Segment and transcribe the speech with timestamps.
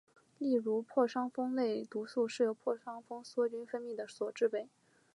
[0.39, 4.67] 例如破伤风类毒素是由破伤风梭菌分泌的所制备。